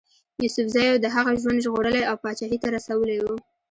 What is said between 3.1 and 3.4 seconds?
وو.